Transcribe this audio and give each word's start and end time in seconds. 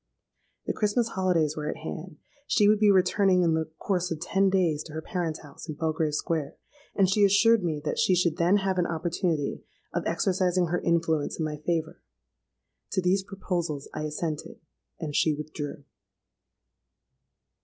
The 0.65 0.73
Christmas 0.73 1.09
holidays 1.09 1.55
were 1.55 1.69
at 1.69 1.77
hand: 1.83 2.17
she 2.47 2.67
would 2.67 2.79
be 2.79 2.89
returning 2.89 3.43
in 3.43 3.53
the 3.53 3.69
course 3.77 4.09
of 4.09 4.19
ten 4.19 4.49
days 4.49 4.81
to 4.81 4.93
her 4.93 5.01
parents' 5.03 5.41
house 5.43 5.69
in 5.69 5.75
Belgrave 5.75 6.15
Square; 6.15 6.55
and 6.95 7.07
she 7.07 7.23
assured 7.23 7.63
me 7.63 7.79
that 7.85 7.99
she 7.99 8.15
should 8.15 8.37
then 8.37 8.57
have 8.57 8.79
an 8.79 8.87
opportunity 8.87 9.63
of 9.93 10.01
exercising 10.07 10.69
her 10.69 10.81
influence 10.81 11.37
in 11.37 11.45
my 11.45 11.57
favour. 11.57 12.01
To 12.93 13.01
these 13.03 13.21
proposals 13.21 13.87
I 13.93 14.05
assented; 14.05 14.59
and 14.99 15.15
she 15.15 15.35
withdrew. 15.35 15.83